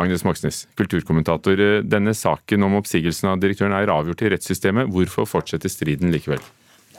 Agnes 0.00 0.24
Moxnes, 0.24 0.62
kulturkommentator. 0.78 1.60
Denne 1.84 2.14
saken 2.16 2.64
om 2.64 2.78
oppsigelsen 2.78 3.28
av 3.28 3.42
direktøren 3.42 3.76
er 3.76 3.92
avgjort 3.92 4.24
i 4.24 4.32
rettssystemet. 4.32 4.88
Hvorfor 4.94 5.28
fortsetter 5.28 5.72
striden 5.72 6.14
likevel? 6.14 6.40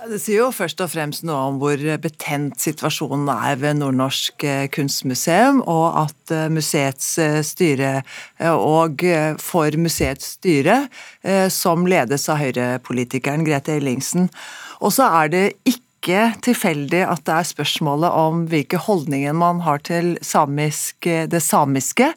Det 0.03 0.17
sier 0.19 0.41
jo 0.41 0.50
først 0.51 0.81
og 0.83 0.89
fremst 0.91 1.24
noe 1.24 1.38
om 1.48 1.60
hvor 1.62 1.79
betent 2.03 2.60
situasjonen 2.60 3.29
er 3.31 3.55
ved 3.62 3.77
Nordnorsk 3.79 4.43
eh, 4.43 4.65
kunstmuseum, 4.74 5.62
og 5.69 5.95
at 6.01 6.33
eh, 6.33 6.50
museets 6.51 7.13
eh, 7.24 7.39
styre 7.45 7.93
og 8.51 9.05
for 9.39 9.77
museets 9.79 10.33
styre, 10.36 10.75
som 11.53 11.86
ledes 11.88 12.25
av 12.31 12.41
Høyre-politikeren 12.41 13.45
Grete 13.48 13.77
Ellingsen. 13.77 14.27
Og 14.83 14.91
så 14.95 15.07
er 15.22 15.31
det 15.31 15.43
ikke 15.69 16.33
tilfeldig 16.43 17.03
at 17.07 17.24
det 17.27 17.36
er 17.38 17.48
spørsmålet 17.48 18.17
om 18.19 18.43
hvilke 18.51 18.81
holdninger 18.83 19.36
man 19.38 19.62
har 19.63 19.79
til 19.88 20.17
samisk, 20.25 21.07
det 21.31 21.43
samiske, 21.45 22.10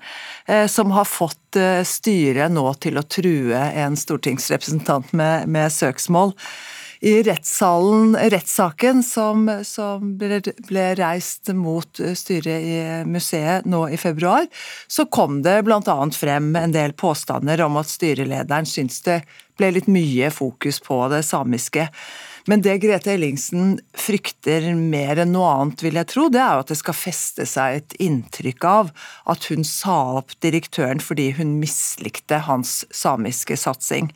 som 0.73 0.95
har 0.97 1.07
fått 1.07 1.61
styret 1.87 2.55
nå 2.57 2.66
til 2.83 2.99
å 2.99 3.07
true 3.07 3.69
en 3.85 3.99
stortingsrepresentant 4.00 5.14
med, 5.14 5.47
med 5.47 5.71
søksmål 5.75 6.35
i 7.00 7.23
rettssalen, 7.26 8.17
rettssaken 8.17 9.03
som, 9.03 9.47
som 9.65 10.15
ble, 10.19 10.41
ble, 10.69 10.87
reist 10.99 11.50
mot 11.57 12.00
styret 12.17 12.62
i 12.62 12.76
museet 13.09 13.67
nå 13.69 13.87
i 13.93 13.99
februar, 14.00 14.47
så 14.88 15.07
kom 15.07 15.43
det 15.45 15.59
bl.a. 15.67 15.99
frem 16.17 16.55
en 16.57 16.75
del 16.75 16.97
påstander 16.97 17.62
om 17.67 17.76
at 17.81 17.91
styrelederen 17.91 18.69
syntes 18.69 19.03
det 19.07 19.21
ble 19.57 19.73
litt 19.76 19.91
mye 19.91 20.31
fokus 20.35 20.81
på 20.85 21.00
det 21.12 21.23
samiske. 21.26 21.88
Men 22.47 22.62
det 22.62 22.76
Grete 22.79 23.11
Ellingsen 23.17 23.76
frykter 23.99 24.69
mer 24.79 25.19
enn 25.19 25.33
noe 25.35 25.49
annet, 25.50 25.83
vil 25.83 25.99
jeg 25.99 26.11
tro, 26.12 26.29
det 26.31 26.38
er 26.38 26.55
jo 26.55 26.62
at 26.62 26.71
det 26.71 26.79
skal 26.79 26.95
feste 26.95 27.47
seg 27.49 27.81
et 27.81 27.97
inntrykk 28.07 28.67
av 28.71 28.93
at 29.26 29.49
hun 29.50 29.67
sa 29.67 29.97
opp 30.21 30.37
direktøren 30.45 31.03
fordi 31.03 31.33
hun 31.41 31.57
mislikte 31.59 32.38
hans 32.47 32.85
samiske 32.95 33.59
satsing. 33.59 34.12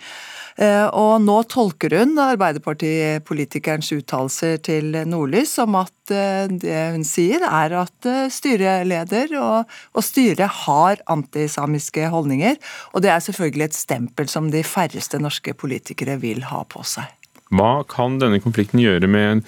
Eh, 0.61 0.87
og 0.95 1.23
nå 1.25 1.41
tolker 1.51 1.95
hun 1.99 2.19
Arbeiderpartipolitikerens 2.23 3.91
uttalelser 3.97 4.59
til 4.63 4.95
Nordlys 5.11 5.57
som 5.59 5.75
at 5.81 6.15
eh, 6.15 6.47
det 6.51 6.81
hun 6.95 7.07
sier 7.07 7.43
er 7.47 7.75
at 7.83 8.09
eh, 8.11 8.27
styreleder 8.31 9.35
og, 9.41 9.79
og 9.97 10.07
styret 10.07 10.63
har 10.67 11.03
antisamiske 11.11 12.11
holdninger. 12.15 12.61
Og 12.95 13.03
det 13.03 13.11
er 13.11 13.25
selvfølgelig 13.27 13.71
et 13.71 13.81
stempel 13.81 14.31
som 14.31 14.53
de 14.55 14.63
færreste 14.67 15.19
norske 15.19 15.57
politikere 15.59 16.21
vil 16.23 16.47
ha 16.51 16.63
på 16.69 16.87
seg. 16.87 17.20
Hva 17.51 17.81
kan 17.91 18.21
denne 18.23 18.41
konflikten 18.43 18.83
gjøre 18.83 19.11
med 19.11 19.45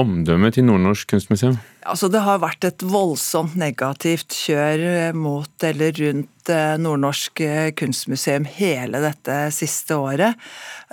omdømmet 0.00 0.56
til 0.56 0.64
Nordnorsk 0.64 1.10
kunstmuseum? 1.12 1.58
Altså, 1.82 2.06
det 2.12 2.22
har 2.22 2.38
vært 2.40 2.64
et 2.64 2.82
voldsomt 2.86 3.56
negativt 3.58 4.32
kjør 4.36 5.12
mot 5.18 5.64
eller 5.66 5.92
rundt 5.98 6.52
eh, 6.52 6.76
Nordnorsk 6.78 7.42
eh, 7.42 7.70
kunstmuseum 7.76 8.46
hele 8.46 9.00
dette 9.02 9.38
siste 9.54 9.98
året. 9.98 10.38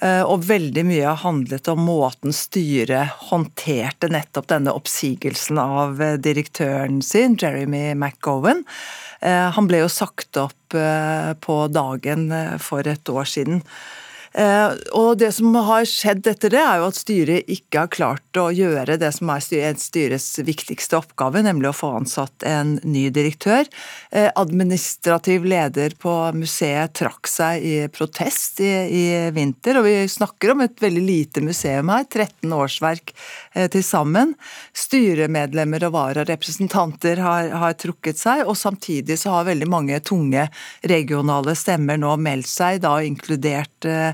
Eh, 0.02 0.24
og 0.26 0.48
veldig 0.50 0.84
mye 0.90 1.06
har 1.06 1.22
handlet 1.22 1.70
om 1.72 1.86
måten 1.86 2.34
styret 2.36 3.14
håndterte 3.30 4.10
nettopp 4.12 4.50
denne 4.50 4.74
oppsigelsen 4.76 5.62
av 5.62 6.02
direktøren 6.26 7.04
sin, 7.06 7.38
Jeremy 7.40 7.94
McGowan. 7.94 8.66
Han 9.20 9.68
ble 9.68 9.82
jo 9.82 9.90
sagt 9.92 10.38
opp 10.40 10.76
på 11.44 11.56
dagen 11.76 12.30
for 12.64 12.88
et 12.88 13.10
år 13.12 13.28
siden. 13.28 13.60
Eh, 14.34 14.72
og 14.94 15.18
Det 15.18 15.32
som 15.34 15.56
har 15.56 15.86
skjedd 15.90 16.28
etter 16.30 16.54
det, 16.54 16.62
er 16.62 16.80
jo 16.80 16.90
at 16.90 17.00
styret 17.00 17.50
ikke 17.50 17.84
har 17.84 17.92
klart 17.94 18.40
å 18.40 18.50
gjøre 18.54 19.00
det 19.02 19.12
som 19.16 19.32
er 19.34 19.42
styrets 19.42 20.30
viktigste 20.46 21.00
oppgave, 21.00 21.42
nemlig 21.46 21.72
å 21.72 21.76
få 21.76 21.92
ansatt 21.98 22.46
en 22.48 22.78
ny 22.84 23.10
direktør. 23.14 23.68
Eh, 24.12 24.30
administrativ 24.40 25.48
leder 25.50 25.96
på 26.00 26.14
museet 26.38 26.94
trakk 26.98 27.30
seg 27.30 27.66
i 27.66 27.76
protest 27.94 28.62
i, 28.62 28.70
i 28.70 29.06
vinter, 29.36 29.80
og 29.80 29.88
vi 29.90 30.06
snakker 30.10 30.54
om 30.54 30.64
et 30.66 30.78
veldig 30.82 31.04
lite 31.04 31.44
museum 31.46 31.90
her, 31.94 32.06
13 32.06 32.54
årsverk 32.54 33.14
eh, 33.56 33.68
til 33.74 33.84
sammen. 33.86 34.36
Styremedlemmer 34.78 35.88
og 35.90 35.96
vararepresentanter 35.98 37.24
har, 37.26 37.50
har 37.64 37.78
trukket 37.82 38.22
seg, 38.22 38.46
og 38.46 38.58
samtidig 38.60 39.20
så 39.20 39.40
har 39.40 39.50
veldig 39.50 39.70
mange 39.70 40.00
tunge 40.06 40.48
regionale 40.88 41.58
stemmer 41.58 42.00
nå 42.00 42.16
meldt 42.22 42.50
seg, 42.50 42.82
da 42.86 43.00
inkludert 43.04 43.90
Eh, 43.90 44.14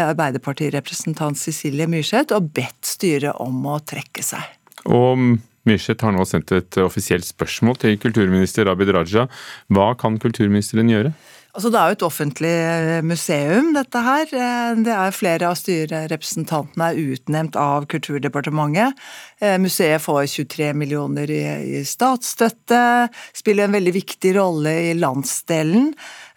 Arbeiderpartirepresentant 0.00 1.38
Cecilie 1.40 1.88
Myrseth 1.90 2.36
og 2.36 2.50
bedt 2.56 2.88
styret 2.88 3.38
om 3.42 3.64
å 3.70 3.78
trekke 3.84 4.24
seg. 4.24 4.44
Og 4.88 5.40
Myrseth 5.68 6.06
har 6.06 6.14
nå 6.16 6.24
sendt 6.28 6.52
et 6.56 6.78
offisielt 6.80 7.26
spørsmål 7.28 7.76
til 7.82 7.98
kulturminister 8.00 8.70
Abid 8.72 8.92
Raja. 8.96 9.26
Hva 9.68 9.92
kan 10.00 10.16
kulturministeren 10.22 10.92
gjøre? 10.92 11.12
Altså, 11.50 11.66
det 11.74 11.78
er 11.80 11.90
jo 11.90 11.96
et 11.96 12.04
offentlig 12.06 12.50
eh, 12.54 13.00
museum, 13.02 13.72
dette 13.74 14.00
her. 14.06 14.28
Eh, 14.30 14.82
det 14.86 14.92
er 14.94 15.16
Flere 15.16 15.48
av 15.48 15.56
styrerepresentantene 15.58 16.92
er 16.92 17.00
utnevnt 17.16 17.58
av 17.58 17.88
Kulturdepartementet. 17.90 18.94
Eh, 19.42 19.56
museet 19.58 19.98
får 20.04 20.28
23 20.30 20.70
millioner 20.78 21.32
i, 21.34 21.82
statsstøtte, 21.82 23.10
spiller 23.34 23.66
en 23.66 23.74
veldig 23.74 23.96
viktig 23.98 24.36
rolle 24.38 24.76
i 24.92 24.96
landsdelen. 24.98 25.90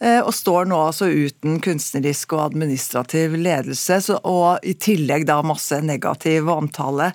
Og 0.04 0.34
står 0.36 0.66
nå 0.68 0.76
altså 0.90 1.08
uten 1.08 1.62
kunstnerisk 1.64 2.34
og 2.36 2.50
administrativ 2.50 3.38
ledelse, 3.40 4.02
og 4.28 4.66
i 4.68 4.74
tillegg 4.76 5.24
da 5.30 5.38
masse 5.46 5.78
negativ 5.80 6.50
omtale. 6.52 7.14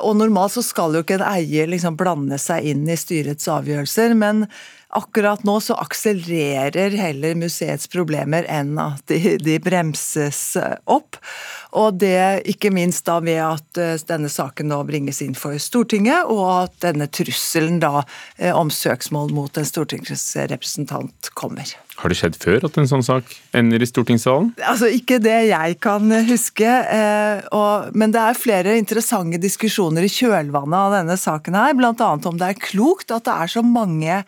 Og 0.00 0.14
normalt 0.16 0.54
så 0.54 0.64
skal 0.64 0.96
jo 0.96 1.02
ikke 1.04 1.18
en 1.18 1.26
eier 1.28 1.68
liksom 1.68 1.98
blande 2.00 2.38
seg 2.40 2.70
inn 2.72 2.88
i 2.88 2.96
styrets 2.96 3.50
avgjørelser, 3.52 4.16
men 4.16 4.46
Akkurat 4.90 5.44
nå 5.46 5.60
så 5.62 5.76
akselererer 5.78 6.96
heller 6.98 7.36
museets 7.38 7.86
problemer 7.90 8.46
enn 8.50 8.74
at 8.82 9.04
de, 9.06 9.36
de, 9.38 9.58
bremses 9.62 10.56
opp. 10.90 11.20
Og 11.78 12.00
det 12.02 12.42
ikke 12.50 12.72
minst 12.74 13.04
da 13.06 13.20
ved 13.22 13.38
at 13.44 13.78
eh, 13.78 14.02
denne 14.08 14.26
saken 14.32 14.66
nå 14.72 14.80
bringes 14.88 15.22
inn 15.22 15.36
for 15.38 15.54
Stortinget, 15.62 16.26
og 16.26 16.42
at 16.64 16.74
denne 16.82 17.06
trusselen 17.06 17.78
da 17.78 18.02
eh, 18.36 18.50
om 18.50 18.72
søksmål 18.74 19.30
mot 19.36 19.62
en 19.62 19.70
stortingsrepresentant 19.70 21.30
kommer. 21.38 21.70
Har 22.00 22.10
det 22.10 22.18
skjedd 22.18 22.40
før 22.42 22.66
at 22.66 22.82
en 22.82 22.90
sånn 22.90 23.06
sak 23.06 23.30
ender 23.54 23.78
i 23.78 23.86
stortingssalen? 23.86 24.54
Altså, 24.58 24.90
Ikke 24.90 25.20
det 25.22 25.38
jeg 25.52 25.78
kan 25.86 26.10
huske. 26.26 26.66
Eh, 26.66 27.46
og, 27.54 27.94
men 27.94 28.10
det 28.10 28.26
er 28.26 28.42
flere 28.42 28.78
interessante 28.80 29.38
diskusjoner 29.38 30.08
i 30.08 30.10
kjølvannet 30.10 30.80
av 30.82 30.98
denne 30.98 31.20
saken 31.20 31.62
her. 31.62 31.78
Bl.a. 31.78 32.14
om 32.18 32.40
det 32.40 32.56
er 32.56 32.64
klokt 32.72 33.14
at 33.14 33.30
det 33.30 33.42
er 33.44 33.58
så 33.60 33.62
mange 33.62 34.24
Eh, 34.24 34.26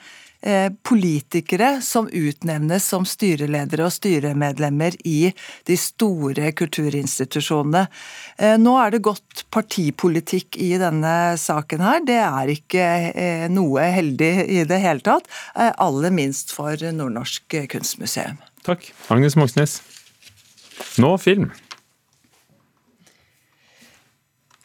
politikere 0.82 1.76
som 1.84 2.08
utnevnes 2.08 2.86
som 2.90 3.04
styreledere 3.06 3.86
og 3.86 3.94
styremedlemmer 3.94 4.96
i 5.06 5.32
de 5.68 5.76
store 5.78 6.50
kulturinstitusjonene. 6.58 7.86
Eh, 8.38 8.56
nå 8.58 8.74
er 8.82 8.94
det 8.94 9.04
gått 9.06 9.44
partipolitikk 9.54 10.58
i 10.58 10.72
denne 10.82 11.38
saken 11.38 11.84
her. 11.84 12.02
Det 12.06 12.18
er 12.24 12.54
ikke 12.56 12.88
eh, 13.12 13.48
noe 13.52 13.86
heldig 13.94 14.32
i 14.48 14.62
det 14.68 14.82
hele 14.82 15.04
tatt. 15.04 15.30
Aller 15.54 16.14
minst 16.14 16.52
for 16.54 16.76
Nordnorsk 16.76 17.60
kunstmuseum. 17.70 18.40
Takk. 18.66 18.90
Agnes 19.10 19.38
Moxnes. 19.38 19.80
Nå 21.02 21.16
film. 21.22 21.50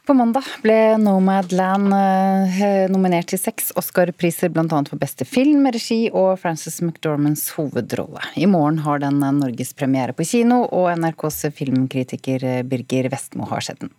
På 0.08 0.14
mandag 0.14 0.44
ble 0.64 0.96
Nomadland 1.04 1.92
eh, 1.92 2.86
nominert 2.88 3.28
til 3.28 3.42
seks 3.42 3.74
Oscar-priser, 3.76 4.48
bl.a. 4.56 4.64
for 4.88 4.96
beste 5.02 5.26
film, 5.28 5.66
regi 5.68 6.06
og 6.16 6.38
Frances 6.40 6.80
McDormands 6.80 7.50
hovedrolle. 7.58 8.24
I 8.40 8.48
morgen 8.48 8.80
har 8.86 9.04
den 9.04 9.20
norgespremiere 9.20 10.16
på 10.16 10.24
kino, 10.24 10.62
og 10.72 10.94
NRKs 11.02 11.50
filmkritiker 11.60 12.48
Birger 12.64 13.12
Vestmo 13.12 13.50
har 13.52 13.68
sett 13.68 13.84
den. 13.84 13.92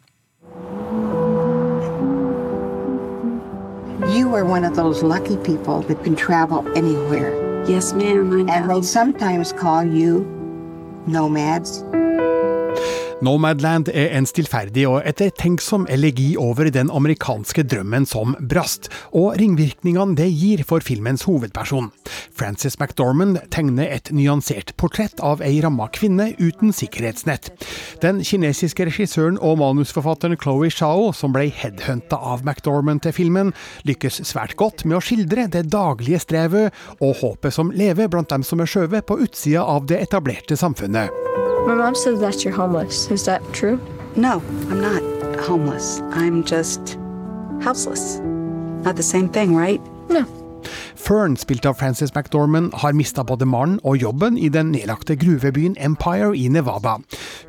You 4.09 4.33
are 4.35 4.47
one 4.47 4.65
of 4.65 4.75
those 4.75 5.03
lucky 5.03 5.37
people 5.37 5.83
that 5.93 6.03
can 6.05 6.17
travel 6.17 6.65
anywhere. 6.75 7.37
Yes, 7.69 7.93
ma'am. 7.93 8.49
And 8.49 8.71
they 8.71 8.81
sometimes 8.81 9.53
call 9.53 9.85
you 9.85 10.25
nomads. 11.07 11.85
Nomadland 13.19 13.89
er 13.91 14.13
en 14.15 14.27
stillferdig 14.31 14.85
og 14.87 15.01
ettertenksom 15.09 15.89
elegi 15.91 16.37
over 16.39 16.69
den 16.71 16.87
amerikanske 16.95 17.65
drømmen 17.67 18.05
som 18.07 18.37
brast, 18.51 18.87
og 19.11 19.35
ringvirkningene 19.41 20.15
det 20.21 20.29
gir 20.31 20.63
for 20.69 20.85
filmens 20.87 21.25
hovedperson. 21.27 21.89
Frances 22.39 22.79
McDormand 22.79 23.41
tegner 23.51 23.91
et 23.91 24.13
nyansert 24.15 24.71
portrett 24.79 25.19
av 25.19 25.43
ei 25.43 25.59
ramma 25.65 25.89
kvinne 25.91 26.29
uten 26.39 26.71
sikkerhetsnett. 26.71 27.51
Den 28.05 28.23
kinesiske 28.23 28.87
regissøren 28.87 29.41
og 29.43 29.59
manusforfatteren 29.65 30.39
Chloé 30.39 30.71
Shao, 30.71 31.11
som 31.11 31.35
ble 31.35 31.49
headhunta 31.51 32.21
av 32.23 32.47
McDormand 32.47 33.03
til 33.03 33.17
filmen, 33.19 33.51
lykkes 33.89 34.23
svært 34.31 34.55
godt 34.63 34.87
med 34.87 35.01
å 35.01 35.03
skildre 35.03 35.51
det 35.51 35.67
daglige 35.75 36.23
strevet 36.23 36.71
og 37.03 37.19
håpet 37.25 37.59
som 37.59 37.75
lever 37.75 38.07
blant 38.15 38.31
dem 38.31 38.47
som 38.47 38.63
er 38.63 38.71
skjøvet 38.71 39.11
på 39.11 39.19
utsida 39.27 39.67
av 39.67 39.91
det 39.91 40.05
etablerte 40.07 40.55
samfunnet. 40.55 41.48
My 41.69 41.75
mom 41.75 41.95
says 41.95 42.19
that 42.21 42.45
you're 42.45 42.55
homeless. 42.55 43.11
Is 43.11 43.27
that 43.27 43.43
true? 43.53 43.79
No, 44.17 44.43
I'm 44.71 44.81
not. 44.81 45.03
homeless. 45.41 46.01
I'm 46.13 46.43
just 46.43 46.97
houseless. 47.61 48.21
Not 48.21 48.97
the 48.97 49.03
same 49.03 49.29
thing, 49.29 49.55
right? 49.55 49.79
No. 50.09 50.25
Fern, 50.99 51.37
spilt 51.37 51.67
av 51.67 51.79
Frances 51.79 52.15
McDormand, 52.15 52.75
har 52.83 52.93
mista 52.97 53.25
både 53.25 53.47
mannen 53.49 53.79
og 53.87 53.97
jobben 54.03 54.39
i 54.39 54.51
den 54.53 54.73
nedlagte 54.75 55.17
gruvebyen 55.17 55.77
Empire 55.81 56.35
i 56.37 56.49
Nevada. 56.53 56.99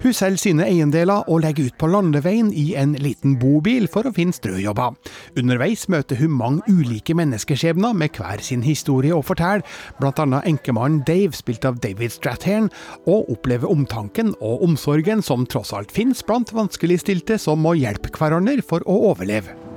Hun 0.04 0.16
selger 0.16 0.40
sine 0.40 0.68
eiendeler 0.68 1.28
og 1.28 1.42
legger 1.44 1.68
ut 1.68 1.78
på 1.80 1.90
landeveien 1.92 2.54
i 2.56 2.74
en 2.80 2.94
liten 3.02 3.36
bobil 3.42 3.90
for 3.92 4.08
å 4.08 4.14
finne 4.16 4.36
strøjobber. 4.36 4.96
Underveis 5.40 5.88
møter 5.92 6.20
hun 6.22 6.36
mange 6.40 6.64
ulike 6.72 7.16
menneskeskjebner 7.18 7.96
med 7.98 8.16
hver 8.16 8.44
sin 8.46 8.64
historie 8.64 9.16
å 9.16 9.24
fortelle, 9.26 9.66
bl.a. 10.00 10.28
enkemannen 10.40 11.04
Dave, 11.08 11.36
spilt 11.36 11.68
av 11.68 11.82
David 11.84 12.16
Strathairn, 12.16 12.70
og 13.10 13.32
opplever 13.34 13.72
omtanken 13.72 14.36
og 14.40 14.64
omsorgen 14.68 15.24
som 15.26 15.48
tross 15.50 15.74
alt 15.76 15.92
finnes 15.96 16.24
blant 16.26 16.54
vanskeligstilte 16.56 17.40
som 17.42 17.64
må 17.66 17.76
hjelpe 17.80 18.14
hverandre 18.16 18.64
for 18.66 18.86
å 18.88 19.02
overleve. 19.14 19.69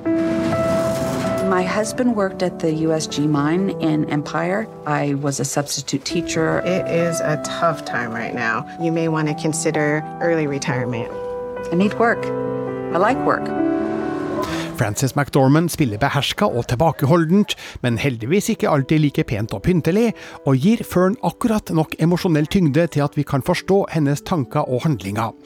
My 1.53 1.65
husband 1.65 2.17
worked 2.17 2.43
at 2.43 2.61
the 2.61 2.69
USG 2.69 3.29
mine 3.29 3.79
in 3.83 4.09
Empire. 4.09 4.67
I 4.87 5.13
was 5.13 5.39
a 5.39 5.45
substitute 5.45 6.03
teacher. 6.03 6.61
It 6.61 6.89
is 6.89 7.21
a 7.21 7.43
tough 7.45 7.85
time 7.85 8.11
right 8.11 8.35
now. 8.35 8.67
You 8.81 8.91
may 8.91 9.09
want 9.09 9.29
to 9.29 9.35
consider 9.35 10.03
early 10.23 10.47
retirement. 10.47 11.13
I 11.71 11.77
need 11.77 11.93
work. 11.99 12.25
I 12.95 12.97
like 12.97 13.19
work. 13.27 13.47
Frances 14.79 15.15
McDormand 15.17 15.71
spiller 15.73 16.01
beherska 16.01 16.47
og 16.49 16.67
tilbakeholdent, 16.71 17.55
men 17.85 17.99
heldigvis 18.01 18.49
ikke 18.55 18.71
alltid 18.71 19.03
like 19.03 19.25
pent 19.29 19.53
og 19.55 19.63
pyntelig, 19.67 20.13
og 20.47 20.57
gir 20.59 20.83
Fern 20.87 21.17
akkurat 21.27 21.71
nok 21.75 21.95
emosjonell 22.03 22.49
tyngde 22.51 22.87
til 22.95 23.05
at 23.05 23.17
vi 23.19 23.25
kan 23.27 23.45
forstå 23.45 23.83
hennes 23.93 24.25
tanker 24.25 24.65
og 24.69 24.85
handlinger. 24.87 25.37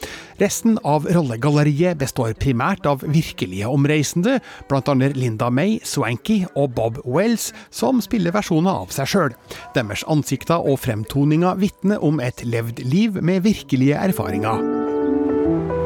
Resten 0.41 0.77
av 0.85 1.07
rollegalleriet 1.09 1.97
består 1.99 2.35
primært 2.39 2.87
av 2.89 3.03
virkelige 3.03 3.67
omreisende, 3.67 4.39
annet 4.87 5.17
Linda 5.17 5.49
May, 5.49 5.79
Swanky 5.83 6.43
og 6.55 6.75
Bob 6.77 7.01
Wells, 7.05 7.51
som 7.71 8.01
spiller 8.01 8.35
versjoner 8.35 8.85
av 8.85 8.93
seg 8.95 9.11
sjøl. 9.11 9.37
Deres 9.75 10.05
ansikter 10.07 10.61
og 10.61 10.79
fremtoninger 10.85 11.57
vitner 11.59 12.03
om 12.03 12.21
et 12.23 12.45
levd 12.45 12.85
liv 12.85 13.19
med 13.21 13.43
virkelige 13.47 13.97
erfaringer. 13.97 14.86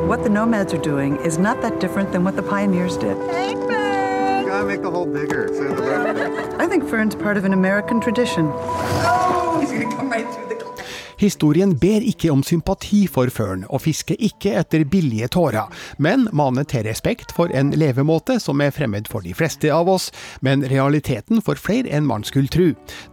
What 0.07 0.23
the 0.23 0.29
nomads 0.29 0.73
are 0.73 0.81
doing 0.81 1.17
is 1.17 1.37
not 1.37 1.61
that 1.61 1.79
different 1.79 2.11
than 2.11 2.23
what 2.23 2.35
the 2.35 2.43
pioneers 2.43 2.97
did. 2.97 3.15
Hey, 3.29 3.53
Fern! 3.53 4.45
Gotta 4.47 4.65
make 4.65 4.81
the 4.81 4.89
hole 4.89 5.05
bigger. 5.05 5.47
So 5.49 5.75
the 5.75 6.55
I 6.59 6.67
think 6.67 6.89
Fern's 6.89 7.15
part 7.15 7.37
of 7.37 7.45
an 7.45 7.53
American 7.53 8.01
tradition. 8.01 8.51
Oh, 8.53 9.57
he's 9.61 9.71
gonna 9.71 9.95
come 9.95 10.09
right 10.09 10.27
through 10.33 10.47
the 10.47 10.50
Historien 11.21 11.75
ber 11.77 12.01
ikke 12.01 12.31
om 12.33 12.41
sympati 12.41 13.03
for 13.05 13.29
Fern, 13.29 13.61
og 13.69 13.83
fisker 13.83 14.17
ikke 14.17 14.55
etter 14.57 14.81
billige 14.89 15.27
tårer, 15.35 15.69
men 16.01 16.23
maner 16.33 16.65
til 16.65 16.87
respekt 16.87 17.29
for 17.37 17.53
en 17.53 17.69
levemåte 17.77 18.39
som 18.41 18.63
er 18.65 18.73
fremmed 18.73 19.05
for 19.11 19.21
de 19.21 19.35
fleste 19.37 19.69
av 19.69 19.91
oss, 19.91 20.09
men 20.41 20.65
realiteten 20.65 21.43
for 21.45 21.61
flere 21.61 21.93
enn 21.93 22.09
man 22.09 22.25
skulle 22.25 22.49
tro. 22.49 22.71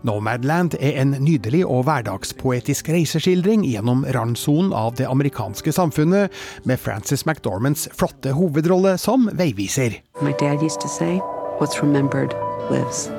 Nomadland 0.09 0.79
er 0.81 0.97
en 1.03 1.19
nydelig 1.21 1.67
og 1.67 1.85
hverdagspoetisk 1.91 2.89
reiseskildring 2.97 3.69
gjennom 3.69 4.07
randsonen 4.17 4.73
av 4.73 4.97
det 4.97 5.11
amerikanske 5.11 5.77
samfunnet, 5.77 6.33
med 6.65 6.81
Frances 6.81 7.27
McDormands 7.29 7.91
flotte 7.93 8.33
hovedrolle 8.33 8.97
som 8.97 9.29
veiviser. 9.37 10.01
My 10.25 10.33
dad 10.41 10.65
used 10.65 10.81
to 10.81 10.89
say, 10.89 11.21
what's 11.61 11.83
remembered 11.83 12.33
lives. 12.73 13.11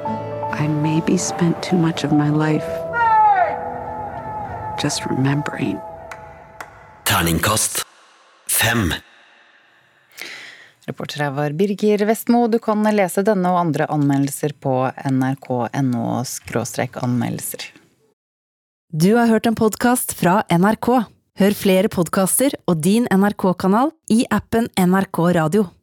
I 0.57 0.67
maybe 0.67 1.15
spent 1.17 1.61
too 1.61 1.77
much 1.77 2.03
of 2.03 2.11
my 2.11 2.31
life 2.33 2.65
just 4.83 5.05
remembering. 5.05 5.77
Terningkast 7.03 7.83
fem. 8.47 8.93
Reporter 10.87 11.23
her 11.23 11.31
var 11.31 11.53
Birger 11.53 12.05
Vestmo. 12.05 12.47
Du 12.47 12.59
kan 12.59 12.83
lese 12.95 13.21
denne 13.25 13.51
og 13.53 13.59
andre 13.61 13.85
anmeldelser 13.93 14.55
på 14.57 14.89
nrk.no 15.05 16.23
anmeldelser. 17.03 17.67
Du 18.89 19.15
har 19.15 19.29
hørt 19.29 19.45
en 19.45 19.55
podkast 19.55 20.15
fra 20.17 20.41
NRK. 20.49 20.89
Hør 21.39 21.55
flere 21.55 21.91
podkaster 21.93 22.57
og 22.67 22.81
din 22.83 23.05
NRK-kanal 23.13 23.93
i 24.11 24.25
appen 24.33 24.65
NRK 24.75 25.19
Radio. 25.37 25.69